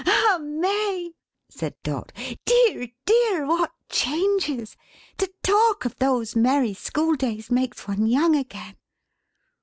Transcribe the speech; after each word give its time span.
"Ah 0.03 0.39
May!" 0.41 1.11
said 1.47 1.75
Dot. 1.83 2.11
"Dear 2.43 2.87
dear, 3.05 3.45
what 3.45 3.71
changes! 3.87 4.75
To 5.19 5.31
talk 5.43 5.85
of 5.85 5.95
those 5.97 6.35
merry 6.35 6.73
school 6.73 7.13
days 7.13 7.51
makes 7.51 7.87
one 7.87 8.07
young 8.07 8.35
again." 8.35 8.77